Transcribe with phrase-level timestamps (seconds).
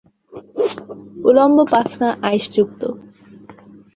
[1.27, 2.81] উলম্ব পাখনা আঁইশযুক্ত।